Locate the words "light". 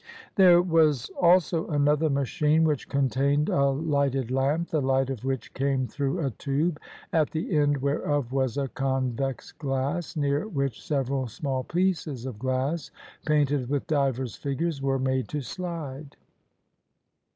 4.81-5.11